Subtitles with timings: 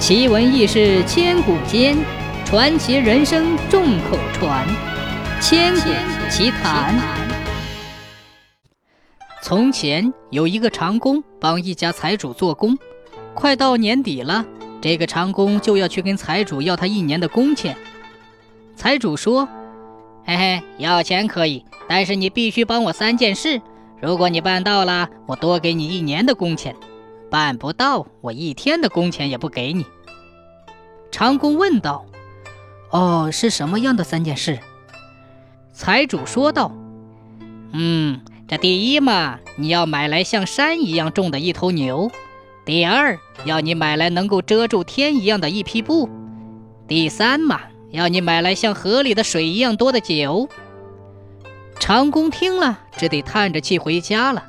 [0.00, 1.94] 奇闻异事千古间，
[2.46, 4.66] 传奇人生众口传。
[5.42, 5.90] 千古
[6.30, 6.98] 奇谈。
[9.42, 12.78] 从前有一个长工帮一家财主做工，
[13.34, 14.42] 快到年底了，
[14.80, 17.76] 这个长工就要去跟财主要他一年的工钱。
[18.74, 19.46] 财主说
[20.24, 23.60] ：“嘿嘿，要钱可以，但是你必须帮我三件事。
[24.00, 26.74] 如果你办到了，我多给你一年的工钱。”
[27.30, 29.86] 办不到，我一天的工钱也不给你。
[31.12, 32.04] 长工问道
[32.90, 34.58] ：“哦，是什么样的三件事？”
[35.72, 36.72] 财主说道
[37.72, 42.10] ：“嗯，这第一嘛，你要买来像山一样重的一头牛；
[42.66, 46.08] 第二，要你买来能够遮住天一样的一匹布；
[46.86, 47.60] 第三嘛，
[47.92, 50.48] 要你买来像河里的水一样多的酒。”
[51.80, 54.44] 长工听了，只得叹着气回家了。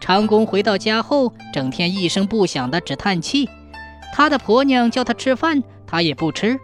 [0.00, 3.48] 长工回到家后，整天一声不响的只叹气。
[4.12, 6.58] 他的婆娘叫他吃饭，他也不吃。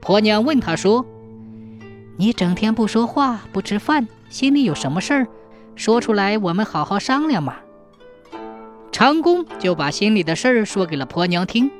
[0.00, 1.04] 婆娘问他说
[2.16, 5.26] ：“你整天不说话，不吃饭，心里有什么事儿？
[5.76, 7.56] 说出来，我们好好商量嘛。”
[8.90, 11.70] 长工就把心里的事儿说给了婆娘听。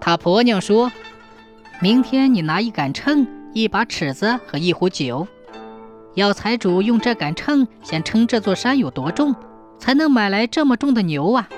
[0.00, 0.90] 他婆娘说
[1.80, 5.26] ：“明天你拿一杆秤、一把尺子和一壶酒，
[6.14, 9.34] 要财主用这杆秤先称这座山有多重。”
[9.82, 11.48] 才能买来这么重的牛啊！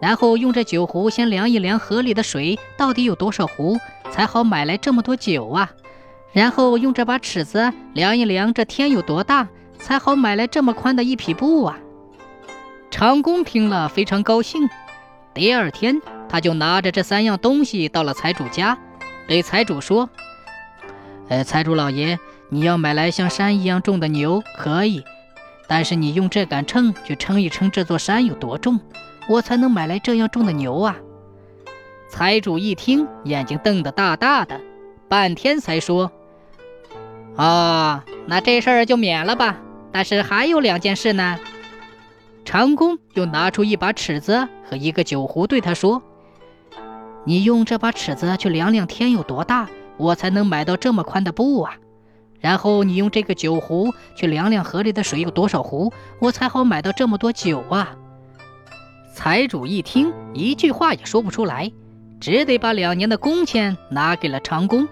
[0.00, 3.78] 然后用这酒壶先量一量河里的水到底有多少壶，
[4.10, 5.70] 才好买来这么多酒啊！
[6.32, 9.46] 然后用这把尺子量一量这天有多大，
[9.78, 11.78] 才好买来这么宽的一匹布啊！
[12.90, 14.68] 长工听了非常高兴，
[15.32, 18.76] 第二天他就拿着这三样东西到了财主家，
[19.28, 20.10] 对财主说
[21.30, 25.04] ：“呃，财主老爷，你要买来像山一样重的牛，可以。”
[25.68, 28.78] 但是你用这杆秤去称一称这座山有多重，
[29.28, 30.96] 我才能买来这样重的牛啊！
[32.10, 34.60] 财主一听，眼睛瞪得大大的，
[35.08, 36.12] 半天才说
[37.36, 39.58] ：“哦，那这事儿就免了吧。
[39.90, 41.38] 但是还有两件事呢。”
[42.44, 46.02] 长工又拿出一把尺子和一个酒壶，对他说
[47.24, 51.76] ：“你用这把尺子去量量天有多大，我才能买到这么宽的布啊！”
[52.42, 57.96] 然后你用这个酒壶去量量河里的水有多少壶，我才好买到这么多酒啊！
[59.14, 61.70] 财主一听，一句话也说不出来，
[62.20, 64.88] 只得把两年的工钱拿给了长工。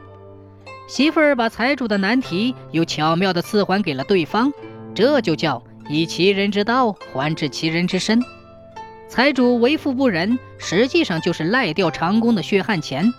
[0.86, 4.52] 媳妇儿把财主的难题又巧妙地赐还给了对方，
[4.94, 8.22] 这就叫以其人之道还治其人之身。
[9.08, 13.12] 财主为富不仁，实际上就是赖掉长工的血汗钱。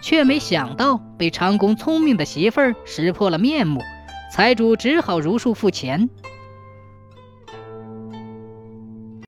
[0.00, 3.80] 却没想到被长工聪明的媳妇儿识破了面目，
[4.32, 6.08] 财主只好如数付钱。